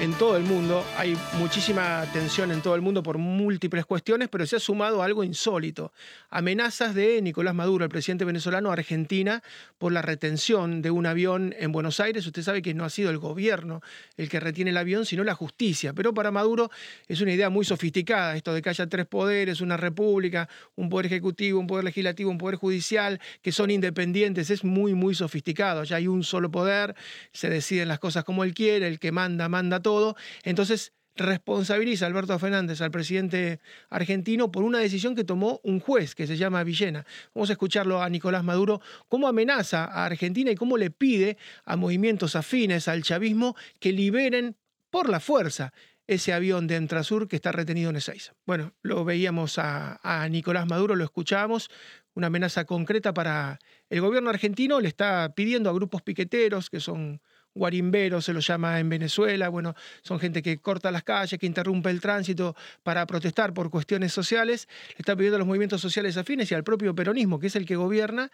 en 0.00 0.12
todo 0.14 0.36
el 0.36 0.44
mundo. 0.44 0.84
Hay 0.96 1.16
muchísima 1.38 2.04
tensión 2.12 2.52
en 2.52 2.60
todo 2.60 2.74
el 2.74 2.80
mundo 2.80 3.02
por 3.02 3.18
múltiples 3.18 3.84
cuestiones, 3.84 4.28
pero 4.28 4.46
se 4.46 4.56
ha 4.56 4.60
sumado 4.60 5.02
algo 5.02 5.24
insólito. 5.24 5.92
Amenazas 6.30 6.94
de 6.94 7.20
Nicolás 7.20 7.54
Maduro, 7.54 7.84
el 7.84 7.90
presidente 7.90 8.24
venezolano, 8.24 8.70
a 8.70 8.74
Argentina 8.74 9.42
por 9.78 9.92
la 9.92 10.02
retención 10.02 10.82
de 10.82 10.90
un 10.90 11.06
avión 11.06 11.54
en 11.58 11.72
Buenos 11.72 12.00
Aires. 12.00 12.26
Usted 12.26 12.42
sabe 12.42 12.62
que 12.62 12.74
no 12.74 12.84
ha 12.84 12.90
sido 12.90 13.10
el 13.10 13.18
gobierno 13.18 13.80
el 14.16 14.28
que 14.28 14.40
retiene 14.40 14.70
el 14.70 14.76
avión, 14.76 15.04
sino 15.04 15.24
la 15.24 15.34
justicia. 15.34 15.92
Pero 15.92 16.14
para 16.14 16.30
Maduro 16.30 16.70
es 17.08 17.20
una 17.20 17.32
idea 17.32 17.50
muy 17.50 17.64
sofisticada, 17.64 18.36
esto 18.36 18.54
de 18.54 18.62
que 18.62 18.70
haya 18.70 18.86
tres 18.86 19.06
poderes, 19.06 19.60
una 19.60 19.76
república, 19.76 20.48
un 20.76 20.88
poder 20.88 21.06
ejecutivo, 21.06 21.58
un 21.58 21.66
poder 21.66 21.84
legislativo, 21.84 22.30
un 22.30 22.38
poder 22.38 22.56
judicial, 22.56 23.20
que 23.42 23.52
son 23.52 23.70
independientes. 23.70 24.50
Es 24.50 24.62
muy, 24.62 24.94
muy 24.94 25.14
sofisticado. 25.14 25.82
Ya 25.84 25.96
hay 25.96 26.06
un 26.06 26.22
solo 26.22 26.50
poder, 26.50 26.94
se 27.32 27.48
deciden 27.48 27.88
las 27.88 27.98
cosas 27.98 28.24
como 28.24 28.44
él 28.44 28.54
quiere, 28.54 28.86
el 28.86 29.00
que 29.00 29.12
manda, 29.12 29.48
manda 29.48 29.80
todo 29.80 29.87
todo. 29.88 30.16
Entonces 30.42 30.92
responsabiliza 31.16 32.04
a 32.04 32.08
Alberto 32.08 32.38
Fernández, 32.38 32.80
al 32.80 32.90
presidente 32.90 33.58
argentino, 33.88 34.52
por 34.52 34.62
una 34.62 34.78
decisión 34.78 35.16
que 35.16 35.24
tomó 35.24 35.60
un 35.64 35.80
juez 35.80 36.14
que 36.14 36.26
se 36.26 36.36
llama 36.36 36.62
Villena. 36.62 37.06
Vamos 37.34 37.48
a 37.48 37.54
escucharlo 37.54 38.02
a 38.02 38.08
Nicolás 38.08 38.44
Maduro, 38.44 38.80
cómo 39.08 39.26
amenaza 39.26 39.84
a 39.84 40.04
Argentina 40.04 40.50
y 40.50 40.54
cómo 40.54 40.76
le 40.76 40.90
pide 40.90 41.38
a 41.64 41.76
movimientos 41.76 42.36
afines 42.36 42.86
al 42.86 43.02
chavismo 43.02 43.56
que 43.80 43.92
liberen 43.92 44.56
por 44.90 45.08
la 45.08 45.20
fuerza 45.20 45.72
ese 46.06 46.32
avión 46.32 46.66
de 46.66 46.76
Entrasur 46.76 47.26
que 47.26 47.36
está 47.36 47.52
retenido 47.52 47.90
en 47.90 47.96
Ezeiza. 47.96 48.34
Bueno, 48.46 48.74
lo 48.82 49.04
veíamos 49.04 49.58
a, 49.58 50.00
a 50.02 50.28
Nicolás 50.28 50.66
Maduro, 50.66 50.94
lo 50.94 51.04
escuchábamos, 51.04 51.68
una 52.14 52.28
amenaza 52.28 52.64
concreta 52.64 53.12
para 53.12 53.58
el 53.90 54.00
gobierno 54.00 54.30
argentino, 54.30 54.80
le 54.80 54.88
está 54.88 55.34
pidiendo 55.34 55.68
a 55.68 55.72
grupos 55.72 56.02
piqueteros, 56.02 56.70
que 56.70 56.80
son 56.80 57.20
guarimbero 57.58 58.20
se 58.20 58.32
lo 58.32 58.40
llama 58.40 58.80
en 58.80 58.88
Venezuela, 58.88 59.48
bueno, 59.48 59.74
son 60.02 60.18
gente 60.18 60.42
que 60.42 60.58
corta 60.58 60.90
las 60.90 61.02
calles, 61.02 61.38
que 61.38 61.46
interrumpe 61.46 61.90
el 61.90 62.00
tránsito 62.00 62.56
para 62.82 63.06
protestar 63.06 63.52
por 63.52 63.70
cuestiones 63.70 64.12
sociales, 64.12 64.68
le 64.90 64.96
está 64.98 65.14
pidiendo 65.14 65.36
a 65.36 65.38
los 65.38 65.48
movimientos 65.48 65.80
sociales 65.80 66.16
afines 66.16 66.50
y 66.50 66.54
al 66.54 66.64
propio 66.64 66.94
peronismo, 66.94 67.38
que 67.38 67.48
es 67.48 67.56
el 67.56 67.66
que 67.66 67.76
gobierna, 67.76 68.30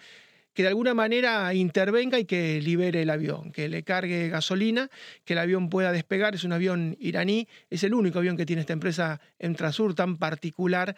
que 0.54 0.62
de 0.62 0.68
alguna 0.68 0.94
manera 0.94 1.52
intervenga 1.52 2.18
y 2.18 2.24
que 2.24 2.60
libere 2.60 3.02
el 3.02 3.10
avión, 3.10 3.50
que 3.50 3.68
le 3.68 3.82
cargue 3.82 4.28
gasolina, 4.28 4.88
que 5.24 5.32
el 5.32 5.40
avión 5.40 5.68
pueda 5.68 5.90
despegar. 5.90 6.36
Es 6.36 6.44
un 6.44 6.52
avión 6.52 6.96
iraní, 7.00 7.48
es 7.70 7.82
el 7.82 7.92
único 7.92 8.20
avión 8.20 8.36
que 8.36 8.46
tiene 8.46 8.60
esta 8.60 8.72
empresa 8.72 9.20
Entrasur 9.40 9.94
tan 9.94 10.16
particular 10.16 10.94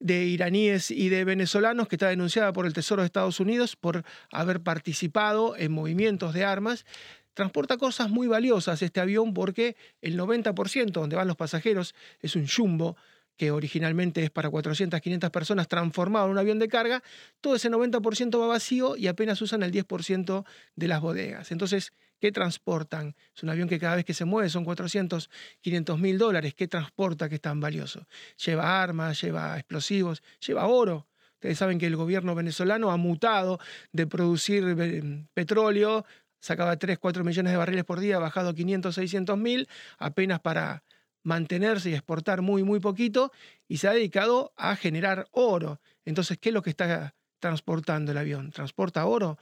de 0.00 0.24
iraníes 0.24 0.90
y 0.90 1.10
de 1.10 1.24
venezolanos 1.24 1.86
que 1.86 1.96
está 1.96 2.08
denunciada 2.08 2.52
por 2.52 2.66
el 2.66 2.72
Tesoro 2.72 3.02
de 3.02 3.06
Estados 3.06 3.38
Unidos 3.38 3.76
por 3.76 4.02
haber 4.32 4.60
participado 4.60 5.56
en 5.56 5.72
movimientos 5.72 6.32
de 6.34 6.44
armas 6.44 6.86
transporta 7.34 7.76
cosas 7.76 8.10
muy 8.10 8.26
valiosas 8.26 8.82
este 8.82 9.00
avión 9.00 9.34
porque 9.34 9.76
el 10.00 10.18
90% 10.18 10.90
donde 10.92 11.16
van 11.16 11.28
los 11.28 11.36
pasajeros 11.36 11.94
es 12.20 12.36
un 12.36 12.46
jumbo 12.46 12.96
que 13.40 13.50
originalmente 13.50 14.22
es 14.22 14.28
para 14.30 14.50
400, 14.50 15.00
500 15.00 15.30
personas, 15.30 15.66
transformado 15.66 16.26
en 16.26 16.32
un 16.32 16.38
avión 16.38 16.58
de 16.58 16.68
carga, 16.68 17.02
todo 17.40 17.54
ese 17.54 17.70
90% 17.70 18.38
va 18.38 18.46
vacío 18.46 18.98
y 18.98 19.06
apenas 19.06 19.40
usan 19.40 19.62
el 19.62 19.72
10% 19.72 20.44
de 20.76 20.88
las 20.88 21.00
bodegas. 21.00 21.50
Entonces, 21.50 21.94
¿qué 22.20 22.32
transportan? 22.32 23.16
Es 23.34 23.42
un 23.42 23.48
avión 23.48 23.66
que 23.66 23.78
cada 23.78 23.96
vez 23.96 24.04
que 24.04 24.12
se 24.12 24.26
mueve 24.26 24.50
son 24.50 24.62
400, 24.66 25.30
500 25.62 25.98
mil 25.98 26.18
dólares. 26.18 26.52
¿Qué 26.52 26.68
transporta 26.68 27.30
que 27.30 27.36
es 27.36 27.40
tan 27.40 27.60
valioso? 27.60 28.06
Lleva 28.44 28.82
armas, 28.82 29.18
lleva 29.22 29.56
explosivos, 29.56 30.22
lleva 30.46 30.66
oro. 30.66 31.08
Ustedes 31.36 31.56
saben 31.56 31.78
que 31.78 31.86
el 31.86 31.96
gobierno 31.96 32.34
venezolano 32.34 32.90
ha 32.90 32.98
mutado 32.98 33.58
de 33.90 34.06
producir 34.06 34.76
eh, 34.78 35.24
petróleo 35.32 36.04
sacaba 36.40 36.76
3, 36.76 36.98
4 36.98 37.22
millones 37.24 37.52
de 37.52 37.56
barriles 37.56 37.84
por 37.84 38.00
día, 38.00 38.18
bajado 38.18 38.50
a 38.50 38.54
500, 38.54 38.94
600 38.94 39.38
mil, 39.38 39.68
apenas 39.98 40.40
para 40.40 40.82
mantenerse 41.22 41.90
y 41.90 41.94
exportar 41.94 42.42
muy, 42.42 42.64
muy 42.64 42.80
poquito, 42.80 43.30
y 43.68 43.76
se 43.76 43.88
ha 43.88 43.92
dedicado 43.92 44.52
a 44.56 44.74
generar 44.76 45.28
oro. 45.32 45.80
Entonces, 46.04 46.38
¿qué 46.38 46.48
es 46.48 46.54
lo 46.54 46.62
que 46.62 46.70
está 46.70 47.14
transportando 47.38 48.12
el 48.12 48.18
avión? 48.18 48.50
¿Transporta 48.50 49.04
oro? 49.04 49.38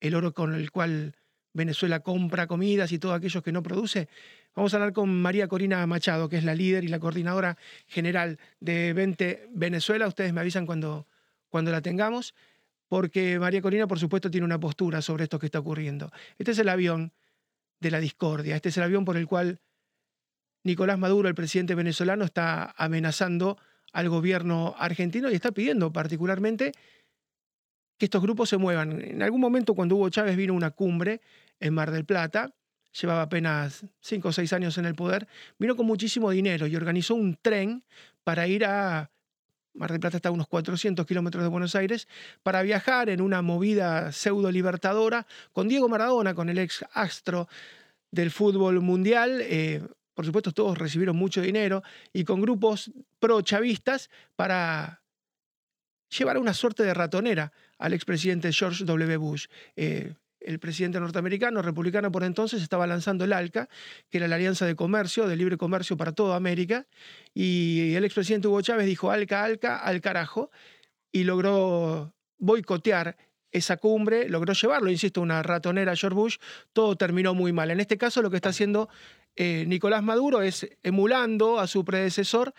¿El 0.00 0.14
oro 0.14 0.34
con 0.34 0.54
el 0.54 0.70
cual 0.70 1.14
Venezuela 1.52 2.00
compra 2.00 2.48
comidas 2.48 2.90
y 2.92 2.98
todo 2.98 3.14
aquello 3.14 3.42
que 3.42 3.52
no 3.52 3.62
produce? 3.62 4.08
Vamos 4.54 4.74
a 4.74 4.76
hablar 4.76 4.92
con 4.92 5.22
María 5.22 5.48
Corina 5.48 5.86
Machado, 5.86 6.28
que 6.28 6.36
es 6.36 6.44
la 6.44 6.54
líder 6.54 6.84
y 6.84 6.88
la 6.88 6.98
coordinadora 6.98 7.56
general 7.86 8.38
de 8.60 8.92
20 8.92 9.48
Venezuela. 9.52 10.06
Ustedes 10.06 10.32
me 10.32 10.40
avisan 10.40 10.66
cuando, 10.66 11.06
cuando 11.48 11.70
la 11.70 11.80
tengamos 11.80 12.34
porque 12.94 13.40
María 13.40 13.60
Corina, 13.60 13.88
por 13.88 13.98
supuesto, 13.98 14.30
tiene 14.30 14.44
una 14.44 14.60
postura 14.60 15.02
sobre 15.02 15.24
esto 15.24 15.40
que 15.40 15.46
está 15.46 15.58
ocurriendo. 15.58 16.12
Este 16.38 16.52
es 16.52 16.60
el 16.60 16.68
avión 16.68 17.12
de 17.80 17.90
la 17.90 17.98
discordia, 17.98 18.54
este 18.54 18.68
es 18.68 18.76
el 18.76 18.84
avión 18.84 19.04
por 19.04 19.16
el 19.16 19.26
cual 19.26 19.58
Nicolás 20.62 20.96
Maduro, 20.96 21.28
el 21.28 21.34
presidente 21.34 21.74
venezolano, 21.74 22.24
está 22.24 22.72
amenazando 22.76 23.58
al 23.92 24.08
gobierno 24.08 24.76
argentino 24.78 25.28
y 25.28 25.34
está 25.34 25.50
pidiendo 25.50 25.92
particularmente 25.92 26.70
que 27.98 28.04
estos 28.04 28.22
grupos 28.22 28.48
se 28.48 28.58
muevan. 28.58 29.00
En 29.00 29.24
algún 29.24 29.40
momento, 29.40 29.74
cuando 29.74 29.96
Hugo 29.96 30.08
Chávez 30.10 30.36
vino 30.36 30.52
a 30.52 30.56
una 30.56 30.70
cumbre 30.70 31.20
en 31.58 31.74
Mar 31.74 31.90
del 31.90 32.04
Plata, 32.04 32.54
llevaba 32.92 33.22
apenas 33.22 33.84
cinco 33.98 34.28
o 34.28 34.32
seis 34.32 34.52
años 34.52 34.78
en 34.78 34.84
el 34.84 34.94
poder, 34.94 35.26
vino 35.58 35.74
con 35.74 35.86
muchísimo 35.86 36.30
dinero 36.30 36.68
y 36.68 36.76
organizó 36.76 37.16
un 37.16 37.36
tren 37.42 37.82
para 38.22 38.46
ir 38.46 38.64
a 38.64 39.10
Mar 39.74 39.90
del 39.90 40.00
Plata 40.00 40.18
está 40.18 40.28
a 40.28 40.32
unos 40.32 40.46
400 40.46 41.04
kilómetros 41.04 41.42
de 41.42 41.48
Buenos 41.48 41.74
Aires, 41.74 42.08
para 42.42 42.62
viajar 42.62 43.08
en 43.08 43.20
una 43.20 43.42
movida 43.42 44.12
pseudo 44.12 44.50
libertadora 44.50 45.26
con 45.52 45.68
Diego 45.68 45.88
Maradona, 45.88 46.34
con 46.34 46.48
el 46.48 46.58
ex 46.58 46.84
astro 46.92 47.48
del 48.10 48.30
fútbol 48.30 48.80
mundial. 48.80 49.40
Eh, 49.42 49.82
por 50.14 50.24
supuesto, 50.24 50.52
todos 50.52 50.78
recibieron 50.78 51.16
mucho 51.16 51.40
dinero 51.40 51.82
y 52.12 52.24
con 52.24 52.40
grupos 52.40 52.92
pro-chavistas 53.18 54.10
para 54.36 55.02
llevar 56.16 56.38
una 56.38 56.54
suerte 56.54 56.84
de 56.84 56.94
ratonera 56.94 57.52
al 57.78 57.92
expresidente 57.92 58.52
George 58.52 58.84
W. 58.84 59.16
Bush. 59.16 59.46
Eh, 59.74 60.14
el 60.44 60.58
presidente 60.58 61.00
norteamericano, 61.00 61.62
republicano 61.62 62.12
por 62.12 62.24
entonces, 62.24 62.62
estaba 62.62 62.86
lanzando 62.86 63.24
el 63.24 63.32
ALCA, 63.32 63.68
que 64.10 64.18
era 64.18 64.28
la 64.28 64.36
Alianza 64.36 64.66
de 64.66 64.76
Comercio, 64.76 65.26
de 65.26 65.36
Libre 65.36 65.56
Comercio 65.56 65.96
para 65.96 66.12
toda 66.12 66.36
América, 66.36 66.86
y 67.32 67.94
el 67.94 68.04
expresidente 68.04 68.48
Hugo 68.48 68.62
Chávez 68.62 68.86
dijo 68.86 69.10
ALCA, 69.10 69.44
ALCA, 69.44 69.78
al 69.78 70.00
carajo, 70.00 70.50
y 71.12 71.24
logró 71.24 72.14
boicotear 72.38 73.16
esa 73.54 73.76
cumbre, 73.76 74.28
logró 74.28 74.52
llevarlo, 74.52 74.90
insisto, 74.90 75.20
una 75.20 75.42
ratonera 75.42 75.94
George 75.94 76.16
Bush, 76.16 76.36
todo 76.72 76.96
terminó 76.96 77.34
muy 77.34 77.52
mal. 77.52 77.70
En 77.70 77.78
este 77.78 77.96
caso 77.96 78.20
lo 78.20 78.28
que 78.28 78.36
está 78.36 78.48
haciendo 78.48 78.88
eh, 79.36 79.64
Nicolás 79.66 80.02
Maduro 80.02 80.42
es 80.42 80.68
emulando 80.82 81.58
a 81.60 81.66
su 81.66 81.84
predecesor 81.84 82.52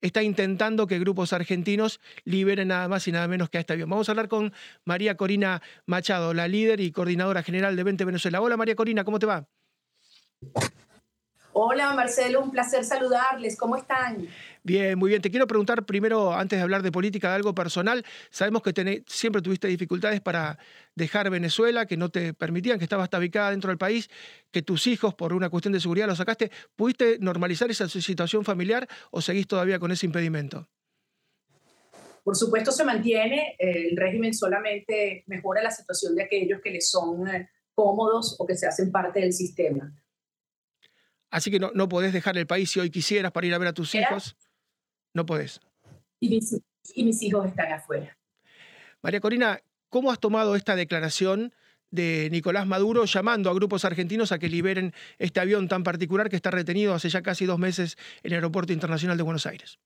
está 0.00 0.22
intentando 0.22 0.86
que 0.86 0.98
grupos 0.98 1.32
argentinos 1.32 2.00
liberen 2.24 2.68
nada 2.68 2.88
más 2.88 3.06
y 3.08 3.12
nada 3.12 3.28
menos 3.28 3.50
que 3.50 3.58
a 3.58 3.60
este 3.60 3.72
avión. 3.72 3.90
Vamos 3.90 4.08
a 4.08 4.12
hablar 4.12 4.28
con 4.28 4.52
María 4.84 5.16
Corina 5.16 5.62
Machado, 5.86 6.34
la 6.34 6.48
líder 6.48 6.80
y 6.80 6.92
coordinadora 6.92 7.42
general 7.42 7.76
de 7.76 7.82
20 7.82 8.04
Venezuela. 8.04 8.40
Hola 8.40 8.56
María 8.56 8.76
Corina, 8.76 9.04
¿cómo 9.04 9.18
te 9.18 9.26
va? 9.26 9.46
Hola 11.58 11.94
Marcelo, 11.94 12.42
un 12.42 12.50
placer 12.50 12.84
saludarles. 12.84 13.56
¿Cómo 13.56 13.76
están? 13.76 14.28
Bien, 14.62 14.98
muy 14.98 15.08
bien. 15.08 15.22
Te 15.22 15.30
quiero 15.30 15.46
preguntar 15.46 15.86
primero, 15.86 16.34
antes 16.34 16.58
de 16.58 16.62
hablar 16.62 16.82
de 16.82 16.92
política, 16.92 17.30
de 17.30 17.36
algo 17.36 17.54
personal. 17.54 18.04
Sabemos 18.28 18.60
que 18.60 19.02
siempre 19.06 19.40
tuviste 19.40 19.66
dificultades 19.66 20.20
para 20.20 20.58
dejar 20.94 21.30
Venezuela, 21.30 21.86
que 21.86 21.96
no 21.96 22.10
te 22.10 22.34
permitían, 22.34 22.76
que 22.76 22.84
estabas 22.84 23.08
tabicada 23.08 23.52
dentro 23.52 23.70
del 23.70 23.78
país, 23.78 24.10
que 24.50 24.60
tus 24.60 24.86
hijos, 24.86 25.14
por 25.14 25.32
una 25.32 25.48
cuestión 25.48 25.72
de 25.72 25.80
seguridad, 25.80 26.06
los 26.06 26.18
sacaste. 26.18 26.50
¿Pudiste 26.76 27.16
normalizar 27.20 27.70
esa 27.70 27.88
situación 27.88 28.44
familiar 28.44 28.86
o 29.10 29.22
seguís 29.22 29.46
todavía 29.46 29.78
con 29.78 29.90
ese 29.90 30.04
impedimento? 30.04 30.68
Por 32.22 32.36
supuesto 32.36 32.70
se 32.70 32.84
mantiene, 32.84 33.56
el 33.58 33.96
régimen 33.96 34.34
solamente 34.34 35.24
mejora 35.26 35.62
la 35.62 35.70
situación 35.70 36.16
de 36.16 36.24
aquellos 36.24 36.60
que 36.60 36.70
les 36.70 36.90
son 36.90 37.26
eh, 37.28 37.48
cómodos 37.74 38.36
o 38.38 38.46
que 38.46 38.56
se 38.56 38.66
hacen 38.66 38.92
parte 38.92 39.20
del 39.20 39.32
sistema 39.32 39.90
Así 41.30 41.50
que 41.50 41.58
no, 41.58 41.70
no 41.74 41.88
podés 41.88 42.12
dejar 42.12 42.36
el 42.38 42.46
país 42.46 42.70
si 42.70 42.80
hoy 42.80 42.90
quisieras 42.90 43.32
para 43.32 43.46
ir 43.46 43.54
a 43.54 43.58
ver 43.58 43.68
a 43.68 43.72
tus 43.72 43.94
hijos. 43.94 44.36
No 45.14 45.26
podés. 45.26 45.60
Y 46.20 46.28
mis, 46.28 46.60
y 46.94 47.04
mis 47.04 47.22
hijos 47.22 47.46
están 47.46 47.72
afuera. 47.72 48.16
María 49.02 49.20
Corina, 49.20 49.60
¿cómo 49.88 50.10
has 50.10 50.20
tomado 50.20 50.56
esta 50.56 50.76
declaración 50.76 51.52
de 51.90 52.28
Nicolás 52.30 52.66
Maduro 52.66 53.04
llamando 53.04 53.50
a 53.50 53.54
grupos 53.54 53.84
argentinos 53.84 54.32
a 54.32 54.38
que 54.38 54.48
liberen 54.48 54.92
este 55.18 55.40
avión 55.40 55.68
tan 55.68 55.82
particular 55.82 56.28
que 56.28 56.36
está 56.36 56.50
retenido 56.50 56.94
hace 56.94 57.08
ya 57.08 57.22
casi 57.22 57.46
dos 57.46 57.58
meses 57.58 57.96
en 58.22 58.32
el 58.32 58.34
Aeropuerto 58.34 58.72
Internacional 58.72 59.16
de 59.16 59.22
Buenos 59.22 59.46
Aires? 59.46 59.78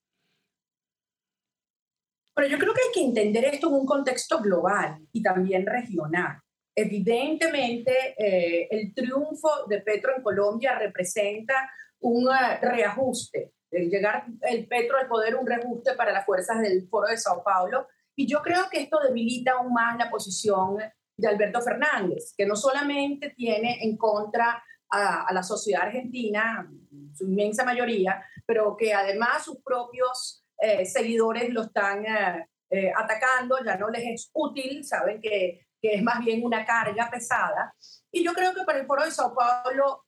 Bueno, 2.35 2.51
yo 2.51 2.59
creo 2.59 2.73
que 2.73 2.81
hay 2.81 2.93
que 2.95 3.05
entender 3.05 3.45
esto 3.45 3.69
en 3.69 3.75
un 3.75 3.87
contexto 3.87 4.41
global 4.41 4.99
y 5.13 5.23
también 5.23 5.67
regional. 5.67 6.41
Evidentemente, 6.81 8.15
eh, 8.17 8.69
el 8.71 8.95
triunfo 8.95 9.67
de 9.69 9.83
Petro 9.83 10.17
en 10.17 10.23
Colombia 10.23 10.79
representa 10.79 11.71
un 12.01 12.29
eh, 12.29 12.59
reajuste, 12.63 13.53
el 13.71 13.91
llegar 13.91 14.25
el 14.43 14.67
Petro 14.67 14.97
al 14.97 15.07
poder, 15.07 15.37
un 15.37 15.47
reajuste 15.47 15.93
para 15.95 16.13
las 16.13 16.25
fuerzas 16.25 16.61
del 16.61 16.89
Foro 16.89 17.09
de 17.09 17.19
Sao 17.19 17.45
Paulo. 17.45 17.87
Y 18.17 18.27
yo 18.27 18.41
creo 18.41 18.69
que 18.71 18.81
esto 18.81 18.99
debilita 19.01 19.53
aún 19.53 19.73
más 19.75 19.99
la 19.99 20.11
posición 20.11 20.79
de 21.17 21.29
Alberto 21.29 21.61
Fernández, 21.61 22.33
que 22.37 22.47
no 22.47 22.57
solamente 22.57 23.35
tiene 23.37 23.79
en 23.83 23.99
contra 23.99 24.63
a, 24.91 25.33
la 25.33 25.43
sociedad 25.43 25.83
argentina, 25.83 26.67
su 27.13 27.25
inmensa 27.25 27.65
mayoría, 27.65 28.25
pero 28.47 28.75
que 28.77 28.95
además 28.95 29.45
sus 29.45 29.63
propios 29.63 30.45
eh, 30.59 30.85
seguidores 30.87 31.53
lo 31.53 31.63
están 31.63 32.05
eh, 32.07 32.49
eh, 32.71 32.93
atacando, 32.97 33.59
ya 33.65 33.77
no 33.77 33.91
les 33.91 34.07
es 34.07 34.31
útil, 34.33 34.85
saben 34.85 35.21
que, 35.21 35.67
que, 35.81 35.95
es 35.95 36.03
más 36.03 36.25
bien 36.25 36.45
una 36.45 36.65
carga 36.65 37.11
pesada. 37.11 37.75
Y 38.11 38.25
yo 38.25 38.33
creo 38.33 38.55
que 38.55 38.65
para 38.65 38.81
el 38.81 38.87
Foro 38.87 39.05
de 39.05 39.11
Sao 39.11 39.35
Paulo 39.35 40.05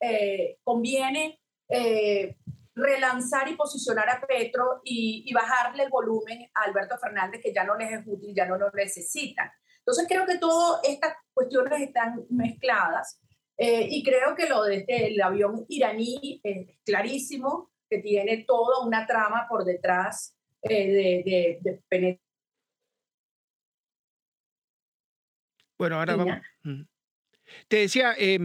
conviene 0.65 1.41
relanzar 2.75 3.49
y 3.49 3.57
posicionar 3.57 4.09
a 4.09 4.21
Petro 4.21 4.81
y, 4.85 5.33
bajarle 5.33 5.85
el 5.85 5.91
volumen 5.91 6.51
a 6.55 6.63
Alberto 6.63 6.97
Fernández, 6.99 7.41
que 7.43 7.53
ya 7.53 7.65
no 7.65 7.77
les 7.77 7.93
es 7.93 8.07
útil, 8.07 8.35
ya 8.35 8.47
no 8.47 8.57
lo 8.57 8.71
necesitan. 8.71 9.51
Entonces 9.79 10.07
creo 10.09 10.27
que 10.27 10.39
todas 10.39 10.81
estas 10.85 11.15
cuestiones 11.35 11.81
están 11.81 12.25
mezcladas 12.31 13.21
eh, 13.57 13.87
y 13.91 14.03
creo 14.03 14.35
que 14.37 14.49
lo 14.49 14.63
de 14.63 14.77
este, 14.79 15.23
avión 15.23 15.67
iraní 15.69 16.41
es 16.43 16.79
clarísimo, 16.85 17.71
que 17.91 17.99
tiene 17.99 18.45
toda 18.47 18.85
una 18.87 19.07
trama 19.07 19.47
por 19.49 19.65
detrás 19.65 20.35
eh, 20.63 21.23
de, 21.25 21.59
de, 21.63 21.83
de 21.91 22.21
Bueno, 25.83 25.97
ahora 25.97 26.15
vamos. 26.15 26.39
Te 27.67 27.79
decía, 27.79 28.15
eh, 28.17 28.39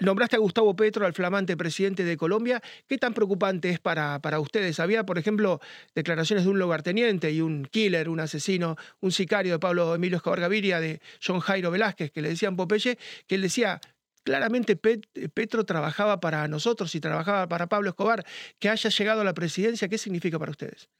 Nombraste 0.00 0.36
a 0.36 0.38
Gustavo 0.38 0.76
Petro, 0.76 1.06
al 1.06 1.14
flamante 1.14 1.56
presidente 1.56 2.04
de 2.04 2.18
Colombia. 2.18 2.60
¿Qué 2.86 2.98
tan 2.98 3.14
preocupante 3.14 3.70
es 3.70 3.78
para, 3.78 4.18
para 4.18 4.38
ustedes? 4.38 4.80
Había, 4.80 5.06
por 5.06 5.16
ejemplo, 5.16 5.60
declaraciones 5.94 6.44
de 6.44 6.50
un 6.50 6.58
lugarteniente 6.58 7.30
y 7.30 7.40
un 7.40 7.64
killer, 7.64 8.10
un 8.10 8.20
asesino, 8.20 8.76
un 9.00 9.12
sicario 9.12 9.52
de 9.52 9.58
Pablo 9.58 9.94
Emilio 9.94 10.16
Escobar 10.16 10.40
Gaviria, 10.40 10.78
de 10.78 11.00
John 11.26 11.40
Jairo 11.40 11.70
Velázquez, 11.70 12.10
que 12.10 12.20
le 12.20 12.28
decían 12.28 12.54
Popeye, 12.54 12.98
que 13.26 13.36
él 13.36 13.40
decía, 13.40 13.80
claramente 14.24 14.76
Petro 14.76 15.64
trabajaba 15.64 16.20
para 16.20 16.46
nosotros 16.48 16.94
y 16.94 17.00
trabajaba 17.00 17.48
para 17.48 17.66
Pablo 17.68 17.88
Escobar. 17.88 18.26
Que 18.58 18.68
haya 18.68 18.90
llegado 18.90 19.22
a 19.22 19.24
la 19.24 19.32
presidencia, 19.32 19.88
¿qué 19.88 19.96
significa 19.96 20.38
para 20.38 20.50
ustedes? 20.50 20.90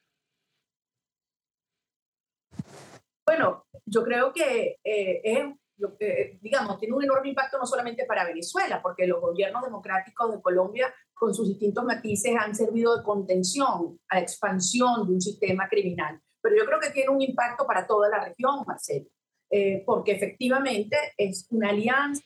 Bueno, 3.27 3.67
yo 3.87 4.05
creo 4.05 4.33
que 4.33 4.77
eh, 4.85 5.21
es 5.25 5.45
lo 5.77 5.97
que, 5.97 6.39
digamos, 6.41 6.79
tiene 6.79 6.95
un 6.95 7.03
enorme 7.03 7.31
impacto 7.31 7.59
no 7.59 7.67
solamente 7.67 8.05
para 8.07 8.25
Venezuela, 8.25 8.81
porque 8.83 9.07
los 9.07 9.21
gobiernos 9.21 9.63
democráticos 9.63 10.33
de 10.33 10.41
Colombia, 10.41 10.95
con 11.13 11.35
sus 11.35 11.49
distintos 11.49 11.85
matices, 11.85 12.35
han 12.39 12.55
servido 12.55 12.97
de 12.97 13.03
contención 13.03 13.99
a 14.09 14.17
la 14.17 14.21
expansión 14.21 15.07
de 15.07 15.15
un 15.15 15.21
sistema 15.21 15.69
criminal. 15.69 16.21
Pero 16.41 16.57
yo 16.57 16.65
creo 16.67 16.79
que 16.79 16.91
tiene 16.91 17.11
un 17.11 17.23
impacto 17.23 17.67
para 17.67 17.87
toda 17.87 18.09
la 18.09 18.25
región, 18.25 18.65
Marcelo, 18.67 19.07
eh, 19.51 19.83
porque 19.85 20.13
efectivamente 20.13 20.97
es 21.17 21.47
una 21.51 21.71
alianza. 21.71 22.23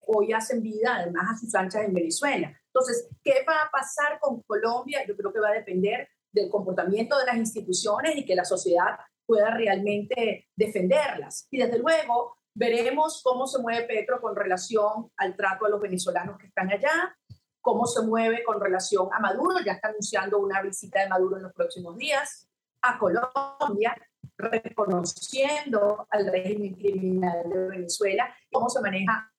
Hoy 0.00 0.32
hacen 0.32 0.62
vida 0.62 0.96
además 0.96 1.24
a 1.32 1.38
sus 1.38 1.54
anchas 1.54 1.84
en 1.84 1.94
Venezuela. 1.94 2.54
Entonces, 2.66 3.08
¿qué 3.22 3.44
va 3.46 3.62
a 3.62 3.70
pasar 3.70 4.18
con 4.20 4.42
Colombia? 4.42 5.04
Yo 5.06 5.16
creo 5.16 5.32
que 5.32 5.40
va 5.40 5.50
a 5.50 5.54
depender 5.54 6.08
del 6.32 6.50
comportamiento 6.50 7.18
de 7.18 7.26
las 7.26 7.36
instituciones 7.36 8.16
y 8.16 8.24
que 8.24 8.34
la 8.34 8.44
sociedad 8.44 8.98
pueda 9.28 9.50
realmente 9.50 10.48
defenderlas. 10.56 11.46
Y 11.50 11.58
desde 11.58 11.78
luego 11.78 12.38
veremos 12.54 13.20
cómo 13.22 13.46
se 13.46 13.60
mueve 13.60 13.86
Petro 13.86 14.22
con 14.22 14.34
relación 14.34 15.12
al 15.18 15.36
trato 15.36 15.66
a 15.66 15.68
los 15.68 15.82
venezolanos 15.82 16.38
que 16.38 16.46
están 16.46 16.72
allá, 16.72 17.14
cómo 17.60 17.86
se 17.86 18.00
mueve 18.06 18.42
con 18.42 18.58
relación 18.58 19.10
a 19.12 19.20
Maduro, 19.20 19.58
ya 19.62 19.72
está 19.72 19.88
anunciando 19.88 20.38
una 20.38 20.62
visita 20.62 21.00
de 21.02 21.10
Maduro 21.10 21.36
en 21.36 21.42
los 21.42 21.52
próximos 21.52 21.98
días, 21.98 22.48
a 22.80 22.98
Colombia, 22.98 23.94
reconociendo 24.38 26.06
al 26.08 26.26
régimen 26.32 26.74
criminal 26.74 27.50
de 27.50 27.68
Venezuela, 27.68 28.34
cómo 28.50 28.70
se 28.70 28.80
maneja 28.80 29.30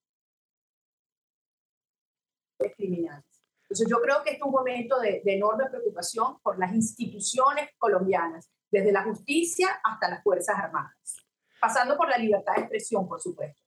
criminales. 2.78 3.26
Entonces 3.64 3.88
yo 3.90 4.00
creo 4.02 4.22
que 4.24 4.32
este 4.32 4.42
es 4.42 4.46
un 4.46 4.52
momento 4.52 5.00
de, 5.00 5.22
de 5.26 5.36
enorme 5.36 5.66
preocupación 5.68 6.40
por 6.44 6.60
las 6.60 6.74
instituciones 6.74 7.72
colombianas 7.80 8.52
desde 8.72 8.92
la 8.92 9.04
justicia 9.04 9.80
hasta 9.84 10.10
las 10.10 10.24
Fuerzas 10.24 10.58
Armadas, 10.58 11.18
pasando 11.60 11.98
por 11.98 12.10
la 12.10 12.18
libertad 12.18 12.56
de 12.56 12.62
expresión, 12.62 13.08
por 13.08 13.22
supuesto. 13.22 13.62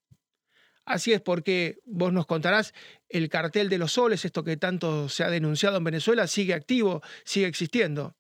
Así 0.85 1.13
es, 1.13 1.21
porque 1.21 1.79
vos 1.85 2.13
nos 2.13 2.27
contarás, 2.27 2.75
el 3.09 3.29
cartel 3.29 3.69
de 3.69 3.79
los 3.79 3.93
soles, 3.93 4.25
esto 4.25 4.43
que 4.43 4.57
tanto 4.57 5.09
se 5.09 5.23
ha 5.23 5.31
denunciado 5.31 5.77
en 5.77 5.85
Venezuela, 5.85 6.27
sigue 6.27 6.55
activo, 6.55 7.03
sigue 7.25 7.47
existiendo. 7.47 8.17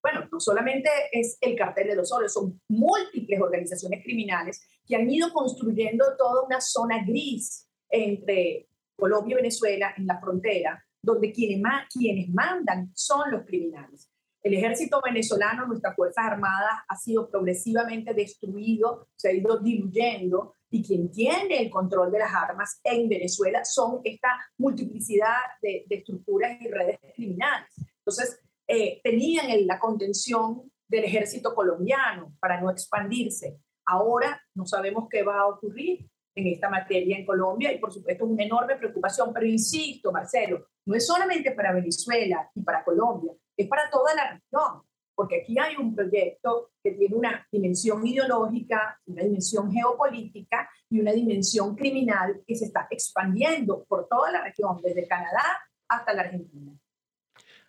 Bueno, 0.00 0.28
no 0.30 0.38
solamente 0.38 0.88
es 1.10 1.36
el 1.40 1.56
cartel 1.56 1.88
de 1.88 1.96
los 1.96 2.08
soles, 2.08 2.32
son 2.32 2.60
múltiples 2.68 3.40
organizaciones 3.40 4.04
criminales 4.04 4.64
que 4.86 4.94
han 4.94 5.10
ido 5.10 5.32
construyendo 5.32 6.04
toda 6.16 6.44
una 6.44 6.60
zona 6.60 7.04
gris 7.04 7.68
entre 7.90 8.68
Colombia 8.96 9.34
y 9.34 9.36
Venezuela 9.36 9.94
en 9.96 10.06
la 10.06 10.20
frontera, 10.20 10.84
donde 11.08 11.32
quienes, 11.32 11.62
quienes 11.92 12.28
mandan 12.28 12.90
son 12.94 13.30
los 13.30 13.44
criminales. 13.44 14.10
El 14.42 14.54
ejército 14.54 15.00
venezolano, 15.04 15.66
nuestras 15.66 15.96
Fuerzas 15.96 16.24
Armadas, 16.24 16.72
ha 16.86 16.96
sido 16.96 17.28
progresivamente 17.28 18.14
destruido, 18.14 19.08
se 19.16 19.28
ha 19.28 19.32
ido 19.32 19.58
diluyendo, 19.58 20.54
y 20.70 20.82
quien 20.82 21.10
tiene 21.10 21.62
el 21.62 21.70
control 21.70 22.12
de 22.12 22.18
las 22.18 22.32
armas 22.34 22.80
en 22.84 23.08
Venezuela 23.08 23.64
son 23.64 24.00
esta 24.04 24.28
multiplicidad 24.58 25.38
de, 25.62 25.86
estructuras 25.88 26.60
y 26.60 26.68
redes 26.68 26.98
criminales. 27.14 27.70
Entonces, 27.98 28.40
eh, 28.66 29.00
tenían 29.02 29.46
la 29.66 29.78
contención 29.78 30.70
del 30.86 31.04
ejército 31.04 31.54
colombiano 31.54 32.34
para 32.38 32.60
no 32.60 32.70
expandirse. 32.70 33.58
Ahora 33.86 34.40
no 34.54 34.66
sabemos 34.66 35.08
qué 35.10 35.22
va 35.22 35.40
a 35.40 35.46
ocurrir 35.46 36.06
en 36.38 36.46
esta 36.46 36.68
materia 36.68 37.18
en 37.18 37.26
Colombia 37.26 37.72
y 37.72 37.78
por 37.78 37.92
supuesto 37.92 38.24
es 38.24 38.30
una 38.30 38.44
enorme 38.44 38.76
preocupación, 38.76 39.32
pero 39.32 39.46
insisto, 39.46 40.12
Marcelo, 40.12 40.66
no 40.86 40.94
es 40.94 41.06
solamente 41.06 41.52
para 41.52 41.72
Venezuela 41.72 42.48
y 42.54 42.62
para 42.62 42.84
Colombia, 42.84 43.32
es 43.56 43.66
para 43.66 43.90
toda 43.90 44.14
la 44.14 44.32
región, 44.32 44.82
porque 45.14 45.42
aquí 45.42 45.58
hay 45.58 45.76
un 45.76 45.94
proyecto 45.94 46.70
que 46.82 46.92
tiene 46.92 47.16
una 47.16 47.46
dimensión 47.50 48.06
ideológica, 48.06 48.98
una 49.06 49.22
dimensión 49.22 49.70
geopolítica 49.72 50.68
y 50.88 51.00
una 51.00 51.12
dimensión 51.12 51.74
criminal 51.74 52.40
que 52.46 52.54
se 52.54 52.66
está 52.66 52.86
expandiendo 52.90 53.84
por 53.88 54.06
toda 54.08 54.30
la 54.30 54.44
región, 54.44 54.80
desde 54.82 55.08
Canadá 55.08 55.44
hasta 55.88 56.14
la 56.14 56.22
Argentina. 56.22 56.72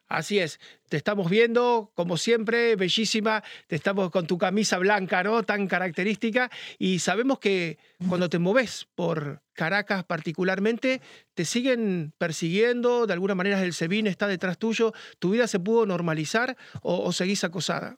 Así 0.10 0.40
es, 0.40 0.60
te 0.90 0.98
estamos 0.98 1.30
viendo, 1.30 1.92
como 1.94 2.18
siempre, 2.18 2.76
bellísima, 2.76 3.44
te 3.68 3.76
estamos 3.76 4.10
con 4.10 4.26
tu 4.26 4.40
camisa 4.40 4.80
blanca, 4.80 5.22
¿no? 5.22 5.44
Tan 5.44 5.68
característica, 5.68 6.50
y 6.80 6.98
sabemos 6.98 7.38
que 7.38 7.78
cuando 8.08 8.28
te 8.28 8.40
moves 8.40 8.88
por 8.96 9.44
Caracas 9.54 10.04
particularmente, 10.04 11.00
te 11.36 11.46
siguen 11.46 12.12
persiguiendo, 12.18 13.06
de 13.06 13.14
alguna 13.14 13.36
manera 13.36 13.62
el 13.62 13.74
SEBIN 13.74 14.08
está 14.08 14.26
detrás 14.26 14.58
tuyo, 14.58 14.94
¿tu 15.20 15.30
vida 15.30 15.46
se 15.46 15.60
pudo 15.60 15.86
normalizar 15.86 16.58
o, 16.82 17.04
o 17.04 17.14
seguís 17.14 17.44
acosada? 17.44 17.96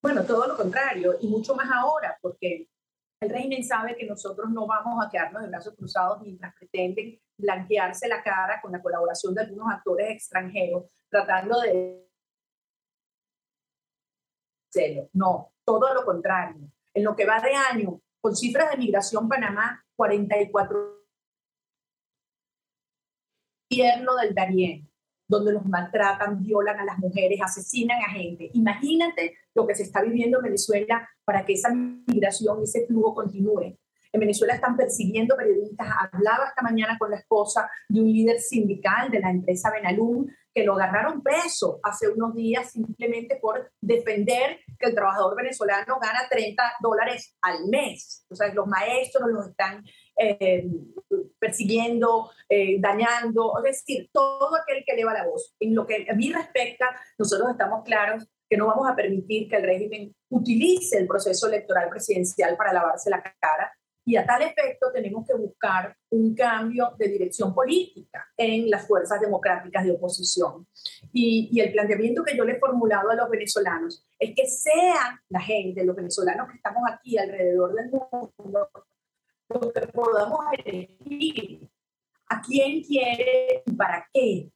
Bueno, 0.00 0.24
todo 0.24 0.46
lo 0.46 0.56
contrario, 0.56 1.18
y 1.20 1.26
mucho 1.26 1.54
más 1.54 1.68
ahora, 1.70 2.16
porque 2.22 2.66
el 3.20 3.30
régimen 3.30 3.64
sabe 3.64 3.96
que 3.96 4.06
nosotros 4.06 4.50
no 4.50 4.66
vamos 4.66 5.04
a 5.04 5.10
quedarnos 5.10 5.42
de 5.42 5.48
brazos 5.48 5.74
cruzados 5.74 6.22
mientras 6.22 6.54
pretenden 6.54 7.20
blanquearse 7.36 8.08
la 8.08 8.22
cara 8.22 8.60
con 8.60 8.72
la 8.72 8.80
colaboración 8.80 9.34
de 9.34 9.42
algunos 9.42 9.68
actores 9.72 10.10
extranjeros, 10.10 10.84
tratando 11.08 11.60
de... 11.60 12.06
No, 15.14 15.52
todo 15.64 15.92
lo 15.94 16.04
contrario. 16.04 16.70
En 16.94 17.02
lo 17.02 17.16
que 17.16 17.26
va 17.26 17.40
de 17.40 17.54
año, 17.54 18.00
con 18.20 18.36
cifras 18.36 18.70
de 18.70 18.76
migración 18.76 19.28
Panamá, 19.28 19.84
44 19.96 20.98
gobierno 23.70 24.16
del 24.16 24.34
Darién, 24.34 24.87
donde 25.28 25.52
los 25.52 25.64
maltratan, 25.66 26.42
violan 26.42 26.80
a 26.80 26.84
las 26.84 26.98
mujeres, 26.98 27.40
asesinan 27.42 27.98
a 28.02 28.10
gente. 28.10 28.50
Imagínate 28.54 29.36
lo 29.54 29.66
que 29.66 29.74
se 29.74 29.82
está 29.82 30.02
viviendo 30.02 30.38
en 30.38 30.44
Venezuela 30.44 31.08
para 31.24 31.44
que 31.44 31.52
esa 31.52 31.70
migración, 31.72 32.62
ese 32.62 32.86
flujo 32.86 33.14
continúe. 33.14 33.76
En 34.10 34.20
Venezuela 34.20 34.54
están 34.54 34.76
persiguiendo 34.76 35.36
periodistas. 35.36 35.86
Hablaba 36.10 36.46
esta 36.48 36.62
mañana 36.62 36.96
con 36.98 37.10
la 37.10 37.18
esposa 37.18 37.70
de 37.88 38.00
un 38.00 38.10
líder 38.10 38.40
sindical 38.40 39.10
de 39.10 39.20
la 39.20 39.30
empresa 39.30 39.70
Benalum 39.70 40.26
que 40.54 40.64
lo 40.64 40.74
agarraron 40.74 41.22
preso 41.22 41.78
hace 41.82 42.08
unos 42.08 42.34
días 42.34 42.72
simplemente 42.72 43.38
por 43.40 43.70
defender 43.80 44.58
que 44.78 44.86
el 44.86 44.94
trabajador 44.94 45.36
venezolano 45.36 45.98
gana 46.00 46.20
30 46.28 46.62
dólares 46.80 47.36
al 47.42 47.68
mes. 47.68 48.24
O 48.30 48.34
sea, 48.34 48.52
los 48.52 48.66
maestros 48.66 49.30
los 49.30 49.48
están 49.48 49.84
eh, 50.18 50.68
persiguiendo, 51.38 52.30
eh, 52.48 52.80
dañando, 52.80 53.52
es 53.58 53.64
decir, 53.64 54.10
todo 54.12 54.50
aquel 54.56 54.84
que 54.84 54.92
eleva 54.92 55.14
la 55.14 55.26
voz. 55.26 55.54
En 55.60 55.74
lo 55.74 55.86
que 55.86 56.06
a 56.10 56.14
mí 56.14 56.32
respecta, 56.32 56.86
nosotros 57.18 57.50
estamos 57.50 57.84
claros 57.84 58.26
que 58.48 58.56
no 58.56 58.66
vamos 58.66 58.88
a 58.88 58.96
permitir 58.96 59.48
que 59.48 59.56
el 59.56 59.62
régimen 59.62 60.14
utilice 60.30 60.98
el 60.98 61.06
proceso 61.06 61.48
electoral 61.48 61.88
presidencial 61.90 62.56
para 62.56 62.72
lavarse 62.72 63.10
la 63.10 63.22
cara 63.22 63.72
Y 64.04 64.16
a 64.16 64.24
tal 64.24 64.40
efecto 64.40 64.90
tenemos 64.90 65.26
que 65.26 65.34
buscar 65.34 65.94
un 66.10 66.34
cambio 66.34 66.94
de 66.98 67.08
dirección 67.08 67.54
política 67.54 68.26
en 68.38 68.70
las 68.70 68.88
fuerzas 68.88 69.20
democráticas 69.20 69.84
de 69.84 69.92
oposición. 69.92 70.66
Y, 71.12 71.50
y, 71.52 71.60
el 71.60 71.72
planteamiento 71.72 72.24
que 72.24 72.34
yo 72.34 72.44
le 72.44 72.54
he 72.54 72.58
formulado 72.58 73.10
a 73.10 73.14
los 73.14 73.28
venezolanos 73.28 74.06
es 74.18 74.34
que 74.34 74.46
sea 74.46 75.22
la 75.28 75.40
gente, 75.40 75.84
los 75.84 75.94
venezolanos 75.94 76.48
que 76.48 76.56
estamos 76.56 76.82
aquí 76.90 77.18
alrededor 77.18 77.74
del 77.74 77.90
mundo, 77.90 78.70
podamos 79.92 80.40
elegir 80.64 81.68
a 82.28 82.40
quién 82.40 82.82
quiere 82.82 83.62
y 83.64 83.72
para 83.72 84.06
qué, 84.12 84.50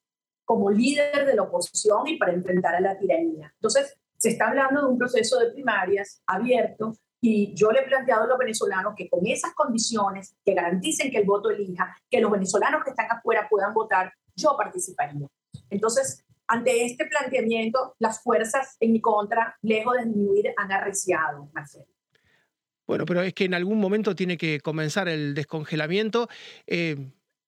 como 0.44 0.70
líder 0.70 1.26
de 1.26 1.34
la 1.34 1.42
oposición 1.42 2.06
y 2.06 2.18
para 2.18 2.32
enfrentar 2.32 2.74
a 2.74 2.80
la 2.80 2.98
tiranía. 2.98 3.52
Entonces, 3.54 3.96
se 4.16 4.30
está 4.30 4.48
hablando 4.48 4.82
de 4.82 4.86
un 4.88 4.98
proceso 4.98 5.38
de 5.38 5.50
primarias 5.50 6.22
abierto 6.26 6.92
y 7.20 7.54
yo 7.54 7.70
le 7.70 7.80
he 7.80 7.86
planteado 7.86 8.24
a 8.24 8.26
los 8.26 8.38
venezolanos 8.38 8.94
que 8.96 9.08
con 9.08 9.26
esas 9.26 9.54
condiciones, 9.54 10.36
que 10.44 10.54
garanticen 10.54 11.10
que 11.10 11.18
el 11.18 11.24
voto 11.24 11.50
elija, 11.50 11.96
que 12.10 12.20
los 12.20 12.30
venezolanos 12.30 12.82
que 12.84 12.90
están 12.90 13.10
afuera 13.10 13.46
puedan 13.48 13.72
votar, 13.72 14.12
yo 14.34 14.56
participaría. 14.56 15.26
Entonces, 15.70 16.24
ante 16.48 16.84
este 16.84 17.06
planteamiento, 17.06 17.94
las 17.98 18.22
fuerzas 18.22 18.76
en 18.80 18.92
mi 18.92 19.00
contra, 19.00 19.56
lejos 19.62 19.94
de 19.96 20.04
disminuir, 20.04 20.52
han 20.56 20.72
arreciado, 20.72 21.48
Marcelo. 21.52 21.86
Bueno, 22.86 23.06
pero 23.06 23.22
es 23.22 23.34
que 23.34 23.44
en 23.44 23.54
algún 23.54 23.78
momento 23.78 24.14
tiene 24.14 24.36
que 24.36 24.60
comenzar 24.60 25.08
el 25.08 25.34
descongelamiento. 25.34 26.28
Eh, 26.66 26.96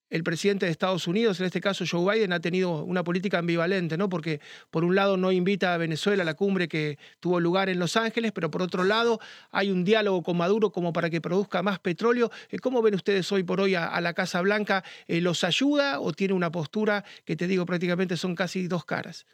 el 0.09 0.23
presidente 0.23 0.65
de 0.65 0.71
Estados 0.71 1.07
Unidos, 1.07 1.39
en 1.39 1.47
este 1.47 1.59
caso 1.59 1.83
Joe 1.89 2.15
Biden, 2.15 2.31
ha 2.31 2.39
tenido 2.39 2.83
una 2.83 3.03
política 3.03 3.39
ambivalente, 3.39 3.97
¿no? 3.97 4.07
Porque 4.07 4.39
por 4.69 4.83
un 4.83 4.95
lado 4.95 5.17
no 5.17 5.31
invita 5.31 5.73
a 5.73 5.77
Venezuela 5.77 6.21
a 6.23 6.25
la 6.25 6.35
cumbre 6.35 6.67
que 6.67 6.99
tuvo 7.19 7.39
lugar 7.39 7.69
en 7.69 7.79
Los 7.79 7.97
Ángeles, 7.97 8.31
pero 8.31 8.51
por 8.51 8.61
otro 8.61 8.83
lado 8.83 9.19
hay 9.51 9.71
un 9.71 9.83
diálogo 9.83 10.21
con 10.21 10.37
Maduro 10.37 10.71
como 10.71 10.93
para 10.93 11.09
que 11.09 11.21
produzca 11.21 11.63
más 11.63 11.79
petróleo. 11.79 12.31
Eh, 12.49 12.59
¿Cómo 12.59 12.81
ven 12.81 12.95
ustedes 12.95 13.31
hoy 13.31 13.43
por 13.43 13.59
hoy 13.59 13.75
a, 13.75 13.99
la 13.99 14.13
Casa 14.13 14.41
Blanca? 14.41 14.83
Eh, 15.07 15.21
¿Los 15.21 15.43
ayuda 15.43 15.99
o 15.99 16.13
tiene 16.13 16.33
una 16.33 16.51
postura 16.51 17.03
que 17.25 17.35
te 17.35 17.47
digo 17.47 17.65
prácticamente 17.65 18.15
son 18.15 18.35
casi 18.35 18.67
dos 18.67 18.85
caras? 18.85 19.25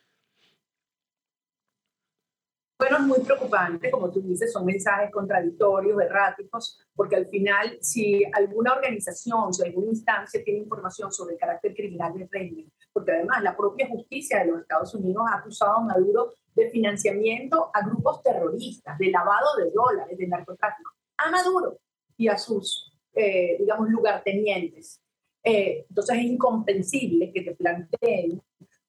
Bueno, 2.82 2.98
es 2.98 3.04
muy 3.04 3.20
preocupante, 3.20 3.92
como 3.92 4.10
tú 4.10 4.22
dices, 4.22 4.52
son 4.52 4.66
mensajes 4.66 5.12
contradictorios, 5.12 6.02
erráticos, 6.02 6.80
porque 6.96 7.16
al 7.16 7.28
final, 7.28 7.78
si 7.80 8.24
alguna 8.34 8.74
organización, 8.74 9.54
si 9.54 9.62
alguna 9.62 9.92
instancia 9.92 10.44
tiene 10.44 10.62
información 10.62 11.12
sobre 11.12 11.36
el 11.36 11.40
carácter 11.40 11.76
criminal 11.76 12.12
del 12.12 12.28
régimen, 12.28 12.74
porque 12.92 13.12
además 13.12 13.44
la 13.44 13.56
propia 13.56 13.88
justicia 13.88 14.40
de 14.40 14.48
los 14.48 14.62
Estados 14.62 14.96
Unidos 14.96 15.24
ha 15.30 15.38
acusado 15.38 15.78
a 15.78 15.84
Maduro 15.84 16.34
de 16.56 16.72
financiamiento 16.72 17.70
a 17.72 17.86
grupos 17.86 18.24
terroristas, 18.24 18.98
de 18.98 19.12
lavado 19.12 19.58
de 19.58 19.70
dólares, 19.70 20.18
de 20.18 20.28
narcotráfico, 20.28 20.90
a 21.18 21.30
Maduro 21.30 21.78
y 22.18 22.30
a 22.30 22.38
sus, 22.40 22.92
eh, 23.14 23.58
digamos, 23.60 23.90
lugartenientes. 23.90 25.00
Eh, 25.44 25.86
entonces 25.88 26.18
es 26.18 26.24
incomprensible 26.24 27.32
que 27.32 27.42
te 27.44 27.56
planteen 27.56 28.42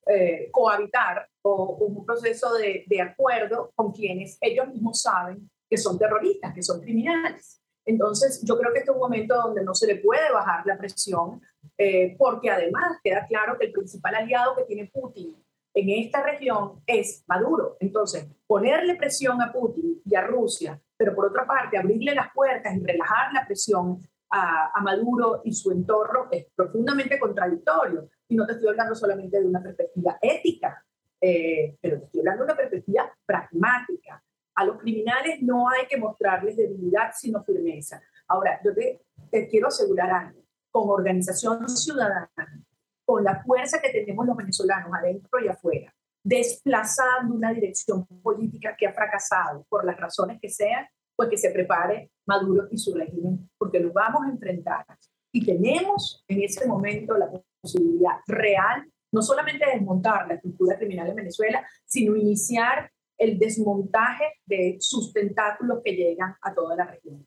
eh, 0.07 0.49
cohabitar 0.51 1.29
o 1.43 1.77
un 1.77 2.05
proceso 2.05 2.53
de, 2.55 3.01
acuerdo 3.01 3.71
con 3.77 3.93
quienes 3.93 4.37
ellos 4.41 4.67
mismos 4.69 5.01
saben 5.01 5.49
que 5.71 5.77
son 5.77 5.97
terroristas, 5.97 6.53
que 6.53 6.63
son 6.63 6.81
criminales. 6.81 7.61
Entonces, 7.85 8.43
yo 8.45 8.59
creo 8.59 8.73
que 8.73 8.81
este 8.81 8.91
es 8.91 8.95
un 8.97 9.01
momento 9.01 9.37
donde 9.37 9.63
no 9.63 9.75
se 9.75 9.87
le 9.87 9.97
puede 9.97 10.33
bajar 10.33 10.67
la 10.67 10.77
presión, 10.77 11.41
eh, 11.79 12.17
porque 12.19 12.51
además 12.51 12.99
queda 13.03 13.27
claro 13.29 13.57
que 13.57 13.67
el 13.67 13.73
principal 13.73 14.17
aliado 14.17 14.57
que 14.57 14.65
tiene 14.65 14.91
Putin 14.93 15.37
en 15.75 16.05
esta 16.05 16.23
región 16.23 16.83
es 16.85 17.23
Maduro. 17.29 17.77
Entonces, 17.79 18.27
ponerle 18.47 18.97
presión 18.97 19.41
a 19.41 19.53
Putin 19.53 20.03
y 20.05 20.15
a 20.17 20.23
Rusia, 20.23 20.81
pero 20.97 21.15
por 21.15 21.27
otra 21.27 21.47
parte, 21.47 21.79
abrirle 21.79 22.15
las 22.15 22.33
puertas 22.35 22.75
y 22.75 22.81
relajar 22.81 23.33
la 23.33 23.47
presión 23.47 24.01
a 24.35 24.81
Maduro 24.81 25.43
y 25.45 25.53
su 25.53 25.71
entorno 25.73 26.29
es 26.31 26.47
profundamente 26.57 27.19
contradictorio 27.19 28.09
y 28.33 28.35
no 28.35 28.47
te 28.47 28.55
estoy 28.55 28.71
hablando 28.71 28.95
solamente 28.95 29.39
de 29.39 29.47
una 29.47 29.63
perspectiva 29.63 30.19
ética, 30.23 30.83
eh, 31.21 31.77
pero 31.83 31.99
te 31.99 32.07
estoy 32.07 32.21
hablando 32.21 32.45
de 32.45 32.53
una 32.53 32.57
perspectiva 32.57 33.15
pragmática. 33.27 34.25
A 34.55 34.65
los 34.65 34.79
criminales 34.79 35.43
no 35.43 35.69
hay 35.69 35.87
que 35.87 35.99
mostrarles 35.99 36.57
debilidad, 36.57 37.11
sino 37.15 37.45
firmeza. 37.45 38.03
Ahora, 38.29 38.59
yo 38.65 38.73
te, 38.75 39.03
te 39.31 39.47
quiero 39.49 39.69
asegurar 39.69 40.11
algo, 40.11 40.41
con 40.71 40.89
organización 40.89 41.69
ciudadana, 41.69 42.65
con 43.05 43.23
la 43.23 43.43
fuerza 43.45 43.83
que 43.83 43.91
tenemos 43.91 44.27
los 44.27 44.37
venezolanos 44.37 44.91
adentro 44.95 45.39
y 45.45 45.49
afuera, 45.49 45.95
desplazando 46.25 47.35
una 47.35 47.53
dirección 47.53 48.07
política 48.23 48.75
que 48.79 48.87
ha 48.87 48.95
fracasado 48.95 49.67
por 49.69 49.85
las 49.85 49.99
razones 49.99 50.39
que 50.41 50.49
sean, 50.49 50.87
pues 51.15 51.29
que 51.29 51.37
se 51.37 51.51
prepare 51.51 52.13
Maduro 52.25 52.67
y 52.71 52.79
su 52.79 52.95
régimen, 52.95 53.51
porque 53.59 53.79
nos 53.79 53.93
vamos 53.93 54.23
a 54.25 54.31
enfrentar. 54.31 54.87
Y 55.31 55.45
tenemos 55.45 56.25
en 56.29 56.43
ese 56.43 56.67
momento 56.67 57.19
la 57.19 57.29
posibilidad 57.63 58.17
real, 58.27 58.85
no 59.13 59.23
solamente 59.23 59.65
de 59.65 59.73
desmontar 59.73 60.27
la 60.27 60.35
estructura 60.35 60.77
criminal 60.77 61.09
en 61.09 61.17
Venezuela, 61.17 61.67
sino 61.87 62.17
iniciar 62.17 62.91
el 63.17 63.39
desmontaje 63.39 64.25
de 64.47 64.77
sus 64.81 65.13
tentáculos 65.13 65.79
que 65.85 65.93
llegan 65.93 66.35
a 66.43 66.53
toda 66.55 66.77
la 66.77 66.87
región. 66.87 67.27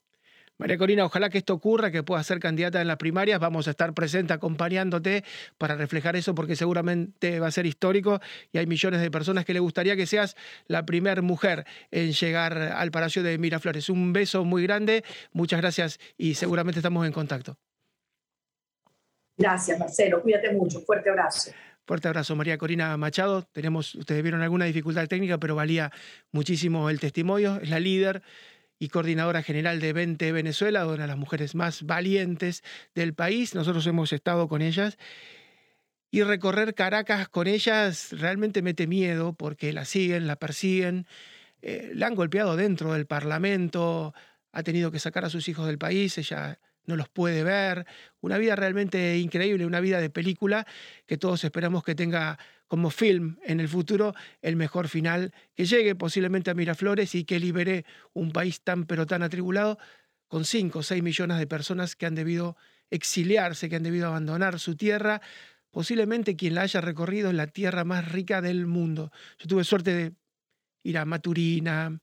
María 0.58 0.78
Corina, 0.78 1.04
ojalá 1.04 1.30
que 1.30 1.38
esto 1.38 1.54
ocurra, 1.54 1.92
que 1.92 2.02
puedas 2.02 2.26
ser 2.26 2.40
candidata 2.40 2.80
en 2.80 2.88
las 2.88 2.96
primarias. 2.96 3.42
Vamos 3.42 3.68
a 3.68 3.72
estar 3.72 3.94
presente 3.94 4.32
acompañándote 4.32 5.26
para 5.58 5.76
reflejar 5.76 6.16
eso, 6.16 6.34
porque 6.34 6.56
seguramente 6.56 7.42
va 7.42 7.48
a 7.48 7.52
ser 7.52 7.66
histórico 7.66 8.22
y 8.54 8.60
hay 8.60 8.66
millones 8.66 9.02
de 9.02 9.12
personas 9.12 9.44
que 9.44 9.54
le 9.54 9.60
gustaría 9.60 9.98
que 9.98 10.06
seas 10.06 10.38
la 10.68 10.86
primera 10.86 11.22
mujer 11.22 11.66
en 11.92 12.14
llegar 12.14 12.58
al 12.58 12.92
Palacio 12.92 13.22
de 13.22 13.38
Miraflores. 13.38 13.90
Un 13.90 14.14
beso 14.14 14.46
muy 14.46 14.64
grande, 14.64 15.04
muchas 15.34 15.60
gracias 15.60 16.00
y 16.18 16.36
seguramente 16.36 16.80
estamos 16.80 17.06
en 17.06 17.12
contacto. 17.12 17.58
Gracias, 19.38 19.80
Marcelo. 19.80 20.22
Cuídate 20.22 20.52
mucho. 20.54 20.82
Fuerte 20.82 21.10
abrazo. 21.10 21.52
Fuerte 21.86 22.08
abrazo, 22.08 22.36
María 22.36 22.58
Corina 22.58 22.96
Machado. 22.98 23.44
Tenemos, 23.52 23.94
ustedes 23.96 24.24
vieron 24.24 24.42
alguna 24.42 24.66
dificultad 24.66 25.08
técnica, 25.08 25.38
pero 25.38 25.56
valía 25.56 25.92
muchísimo 26.32 26.90
el 26.90 27.00
testimonio. 27.00 27.60
Es 27.62 27.70
la 27.70 27.80
líder 27.80 28.24
y 28.80 28.90
coordinadora 28.90 29.44
general 29.44 29.80
de 29.80 29.94
20 29.94 30.32
Venezuela, 30.32 30.88
una 30.88 31.04
de 31.04 31.08
las 31.08 31.18
mujeres 31.18 31.54
más 31.54 31.84
valientes 31.84 32.64
del 32.94 33.14
país. 33.14 33.56
Nosotros 33.56 33.86
hemos 33.88 34.14
estado 34.14 34.48
con 34.48 34.62
ellas. 34.62 34.98
Y 36.12 36.24
recorrer 36.24 36.74
Caracas 36.76 37.28
con 37.28 37.48
ellas 37.48 38.10
realmente 38.12 38.62
mete 38.62 38.88
miedo 38.88 39.34
porque 39.34 39.74
la 39.74 39.86
siguen, 39.86 40.28
la 40.28 40.38
persiguen, 40.38 41.08
eh, 41.62 41.92
la 41.94 42.08
han 42.08 42.16
golpeado 42.16 42.56
dentro 42.56 42.94
del 42.94 43.06
Parlamento, 43.06 44.14
ha 44.52 44.64
tenido 44.64 44.92
que 44.92 45.00
sacar 45.00 45.26
a 45.26 45.30
sus 45.30 45.50
hijos 45.50 45.68
del 45.68 45.78
país, 45.78 46.18
ella 46.18 46.60
no 46.88 46.96
los 46.96 47.10
puede 47.10 47.44
ver. 47.44 47.86
Una 48.22 48.38
vida 48.38 48.56
realmente 48.56 49.18
increíble, 49.18 49.66
una 49.66 49.80
vida 49.80 50.00
de 50.00 50.10
película 50.10 50.66
que 51.06 51.18
todos 51.18 51.44
esperamos 51.44 51.84
que 51.84 51.96
tenga 51.96 52.38
como 52.68 52.90
film 52.90 53.38
en 53.44 53.60
el 53.60 53.70
futuro 53.70 54.14
el 54.42 54.56
mejor 54.56 54.88
final, 54.88 55.34
que 55.56 55.66
llegue 55.66 55.96
posiblemente 55.96 56.52
a 56.52 56.54
Miraflores 56.54 57.16
y 57.16 57.24
que 57.24 57.40
libere 57.40 57.86
un 58.14 58.32
país 58.32 58.62
tan 58.62 58.86
pero 58.86 59.06
tan 59.06 59.24
atribulado 59.24 59.78
con 60.28 60.46
5 60.46 60.80
o 60.80 60.84
6 60.84 61.04
millones 61.04 61.38
de 61.38 61.48
personas 61.48 61.96
que 61.96 62.06
han 62.06 62.16
debido 62.16 62.58
exiliarse, 62.90 63.70
que 63.70 63.76
han 63.76 63.84
debido 63.84 64.08
abandonar 64.08 64.60
su 64.60 64.76
tierra. 64.76 65.22
Posiblemente 65.72 66.36
quien 66.36 66.56
la 66.56 66.62
haya 66.62 66.82
recorrido 66.82 67.30
es 67.30 67.36
la 67.36 67.48
tierra 67.48 67.84
más 67.84 68.12
rica 68.12 68.42
del 68.42 68.66
mundo. 68.66 69.12
Yo 69.38 69.48
tuve 69.48 69.64
suerte 69.64 69.94
de 69.94 70.14
ir 70.84 70.98
a 70.98 71.06
Maturina, 71.06 72.00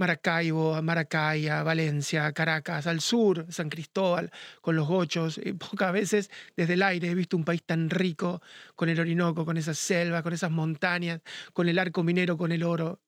Maracaibo, 0.00 0.80
Maracaya, 0.82 1.62
Valencia, 1.62 2.32
Caracas, 2.32 2.86
al 2.86 3.02
sur, 3.02 3.44
San 3.50 3.68
Cristóbal, 3.68 4.30
con 4.62 4.74
los 4.74 4.88
gochos. 4.88 5.38
Y 5.38 5.52
pocas 5.70 5.92
veces 5.92 6.30
desde 6.56 6.72
el 6.72 6.82
aire 6.82 7.10
he 7.10 7.14
visto 7.14 7.36
un 7.36 7.44
país 7.44 7.62
tan 7.62 7.90
rico, 7.90 8.40
con 8.74 8.88
el 8.88 8.98
Orinoco, 8.98 9.44
con 9.44 9.58
esas 9.58 9.78
selvas, 9.78 10.22
con 10.22 10.32
esas 10.32 10.50
montañas, 10.50 11.20
con 11.52 11.68
el 11.68 11.78
arco 11.78 12.02
minero, 12.02 12.38
con 12.38 12.50
el 12.50 12.62
oro. 12.62 13.00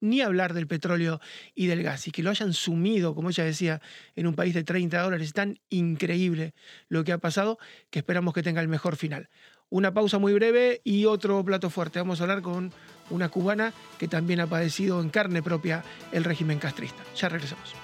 Ni 0.00 0.20
hablar 0.20 0.54
del 0.54 0.68
petróleo 0.68 1.20
y 1.56 1.66
del 1.66 1.82
gas, 1.82 2.06
y 2.06 2.12
que 2.12 2.22
lo 2.22 2.30
hayan 2.30 2.52
sumido, 2.52 3.16
como 3.16 3.30
ella 3.30 3.42
decía, 3.42 3.82
en 4.14 4.28
un 4.28 4.36
país 4.36 4.54
de 4.54 4.62
30 4.62 5.02
dólares. 5.02 5.26
Es 5.26 5.32
tan 5.32 5.58
increíble 5.70 6.54
lo 6.88 7.02
que 7.02 7.10
ha 7.10 7.18
pasado 7.18 7.58
que 7.90 7.98
esperamos 7.98 8.32
que 8.32 8.44
tenga 8.44 8.60
el 8.60 8.68
mejor 8.68 8.94
final. 8.94 9.28
Una 9.70 9.92
pausa 9.92 10.20
muy 10.20 10.32
breve 10.34 10.80
y 10.84 11.04
otro 11.04 11.44
plato 11.44 11.68
fuerte. 11.68 11.98
Vamos 11.98 12.20
a 12.20 12.22
hablar 12.22 12.42
con 12.42 12.72
una 13.10 13.28
cubana 13.28 13.72
que 13.98 14.08
también 14.08 14.40
ha 14.40 14.46
padecido 14.46 15.00
en 15.00 15.10
carne 15.10 15.42
propia 15.42 15.84
el 16.12 16.24
régimen 16.24 16.58
castrista. 16.58 17.02
Ya 17.16 17.28
regresamos. 17.28 17.74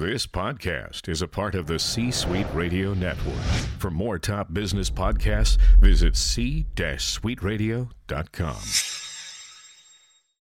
This 0.00 0.26
podcast 0.26 1.08
is 1.10 1.20
a 1.20 1.28
part 1.28 1.54
of 1.54 1.66
the 1.66 1.78
C 1.78 2.10
Suite 2.10 2.46
Radio 2.54 2.94
Network. 2.94 3.36
For 3.78 3.90
more 3.90 4.18
top 4.18 4.54
business 4.54 4.88
podcasts, 4.88 5.58
visit 5.78 6.16
c-suiteradio.com. 6.16 8.99